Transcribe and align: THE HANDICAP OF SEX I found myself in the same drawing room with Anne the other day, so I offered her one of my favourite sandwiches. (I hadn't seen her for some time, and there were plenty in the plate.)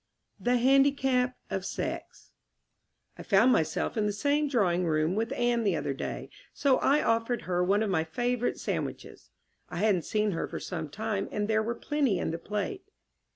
THE 0.39 0.57
HANDICAP 0.57 1.35
OF 1.51 1.63
SEX 1.63 2.31
I 3.19 3.21
found 3.21 3.51
myself 3.51 3.95
in 3.95 4.07
the 4.07 4.11
same 4.11 4.47
drawing 4.49 4.87
room 4.87 5.13
with 5.13 5.31
Anne 5.33 5.63
the 5.63 5.75
other 5.75 5.93
day, 5.93 6.31
so 6.55 6.79
I 6.79 7.03
offered 7.03 7.43
her 7.43 7.63
one 7.63 7.83
of 7.83 7.89
my 7.91 8.03
favourite 8.03 8.57
sandwiches. 8.57 9.29
(I 9.69 9.75
hadn't 9.77 10.01
seen 10.05 10.31
her 10.31 10.47
for 10.47 10.59
some 10.59 10.89
time, 10.89 11.29
and 11.31 11.47
there 11.47 11.61
were 11.61 11.75
plenty 11.75 12.17
in 12.17 12.31
the 12.31 12.39
plate.) 12.39 12.89